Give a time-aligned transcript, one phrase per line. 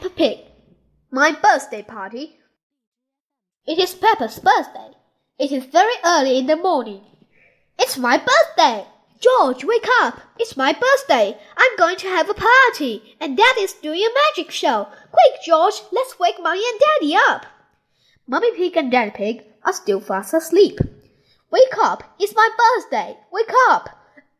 [0.00, 0.38] Peppa Pig.
[1.10, 2.38] My birthday party.
[3.66, 4.96] It is Peppa's birthday.
[5.38, 7.02] It is very early in the morning.
[7.78, 8.86] It's my birthday.
[9.20, 10.18] George, wake up.
[10.38, 11.36] It's my birthday.
[11.54, 14.88] I'm going to have a party, and Daddy's doing a magic show.
[15.12, 17.44] Quick, George, let's wake Mommy and Daddy up.
[18.26, 20.78] Mummy Pig and Daddy Pig are still fast asleep.
[21.50, 22.04] Wake up!
[22.18, 23.18] It's my birthday!
[23.30, 23.90] Wake up!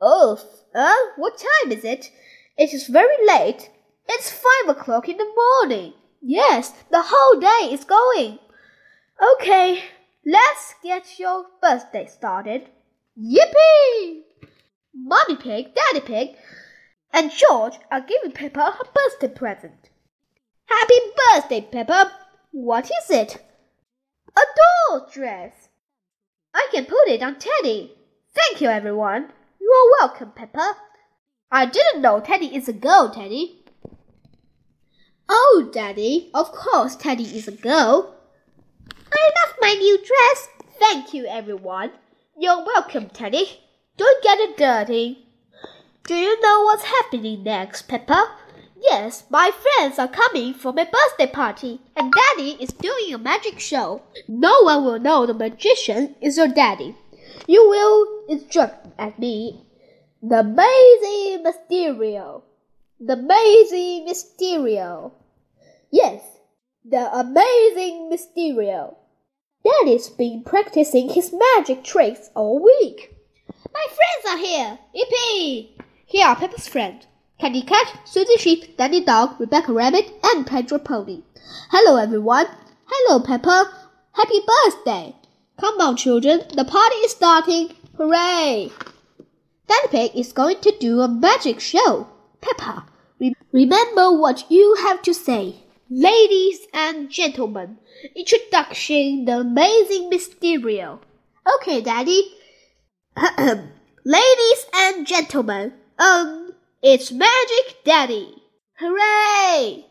[0.00, 0.40] Oh,
[0.74, 2.10] uh, what time is it?
[2.56, 3.68] It is very late.
[4.14, 5.94] It's five o'clock in the morning.
[6.20, 8.38] Yes, the whole day is going.
[9.34, 9.84] Okay,
[10.26, 12.68] let's get your birthday started.
[13.18, 14.20] Yippee!
[14.94, 16.36] Mommy Pig, Daddy Pig,
[17.10, 19.88] and George are giving Peppa her birthday present.
[20.66, 21.00] Happy
[21.32, 22.12] birthday, Peppa!
[22.50, 23.42] What is it?
[24.36, 24.42] A
[24.90, 25.70] doll dress.
[26.52, 27.94] I can put it on Teddy.
[28.34, 29.32] Thank you, everyone.
[29.58, 30.76] You are welcome, Peppa.
[31.50, 33.61] I didn't know Teddy is a girl, Teddy.
[35.62, 38.14] Daddy, of course Teddy is a girl.
[39.12, 40.48] I love my new dress.
[40.78, 41.92] Thank you, everyone.
[42.36, 43.60] You're welcome, Teddy.
[43.96, 45.28] Don't get it dirty.
[46.04, 48.32] Do you know what's happening next, Peppa?
[48.80, 53.60] Yes, my friends are coming for my birthday party, and Daddy is doing a magic
[53.60, 54.02] show.
[54.26, 56.96] No one will know the magician is your daddy.
[57.46, 59.66] You will instruct at me.
[60.20, 62.42] The amazing Mysterio.
[62.98, 65.12] The amazing Mysterio.
[65.94, 66.22] Yes,
[66.82, 68.94] the amazing Mysterio.
[69.62, 73.14] Daddy's been practicing his magic tricks all week.
[73.70, 74.78] My friends are here.
[74.96, 75.68] Yippee!
[76.06, 77.06] Here are Peppa's friends.
[77.38, 81.24] Candy Cat, Susie Sheep, Danny Dog, Rebecca Rabbit, and Pedro Pony.
[81.70, 82.46] Hello, everyone.
[82.86, 83.70] Hello, Peppa.
[84.12, 85.14] Happy birthday.
[85.60, 86.40] Come on, children.
[86.54, 87.74] The party is starting.
[87.98, 88.72] Hooray!
[89.68, 92.08] Daddy Pig is going to do a magic show.
[92.40, 92.86] Peppa,
[93.20, 95.61] re- remember what you have to say.
[95.94, 97.76] Ladies and gentlemen,
[98.16, 101.00] introduction the amazing Mysterio.
[101.56, 102.32] Okay, Daddy.
[104.02, 108.42] Ladies and gentlemen, um, it's Magic Daddy!
[108.78, 109.84] Hooray!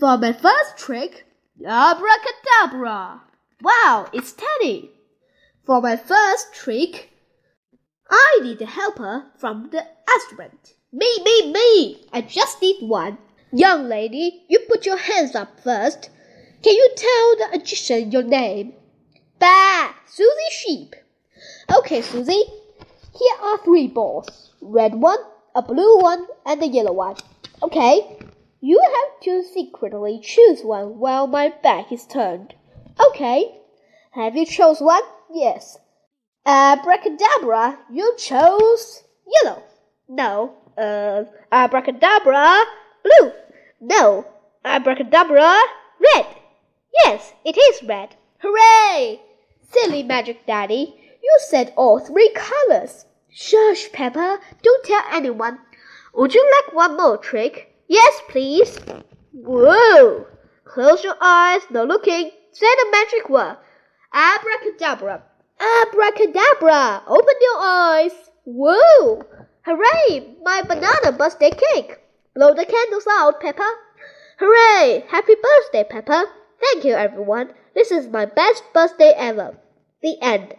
[0.00, 1.26] For my first trick,
[1.64, 3.22] abracadabra!
[3.62, 4.90] Wow, it's Teddy!
[5.64, 7.10] For my first trick,
[8.10, 10.74] I need a helper from the restaurant.
[10.92, 12.08] Me, me, me!
[12.12, 13.18] I just need one.
[13.52, 16.08] Young lady, you put your hands up first.
[16.62, 18.74] Can you tell the magician your name?
[19.40, 19.92] Bah!
[20.06, 20.94] Susie Sheep.
[21.74, 22.44] Okay, Susie.
[23.12, 24.52] Here are three balls.
[24.60, 25.18] Red one,
[25.54, 27.16] a blue one, and a yellow one.
[27.62, 28.18] Okay,
[28.60, 32.54] you have to secretly choose one while my back is turned.
[33.08, 33.60] Okay,
[34.12, 35.02] have you chose one?
[35.32, 35.76] Yes.
[36.46, 39.62] Abracadabra, you chose yellow.
[40.08, 40.54] No.
[40.78, 42.64] Uh, abracadabra,
[43.02, 43.32] blue.
[43.80, 44.26] No.
[44.64, 45.56] Abracadabra,
[45.98, 46.26] red.
[47.04, 48.16] Yes, it is red.
[48.40, 49.20] Hooray!
[49.62, 53.06] Silly Magic Daddy, you said all three colors.
[53.30, 54.40] Shush, Peppa.
[54.62, 55.58] Don't tell anyone.
[56.14, 57.74] Would you like one more trick?
[57.86, 58.78] Yes, please.
[59.32, 60.26] Whoa!
[60.64, 62.30] Close your eyes, no looking.
[62.52, 63.56] Say the magic word.
[64.12, 65.22] Abracadabra.
[65.60, 67.02] Abracadabra.
[67.06, 68.12] Open your eyes.
[68.44, 69.22] Whoa!
[69.64, 70.36] Hooray!
[70.42, 71.98] My banana birthday cake.
[72.34, 73.68] Blow the candles out, Peppa.
[74.38, 75.04] Hooray!
[75.08, 76.26] Happy birthday, Peppa.
[76.60, 77.54] Thank you, everyone.
[77.74, 79.58] This is my best birthday ever.
[80.00, 80.54] The end.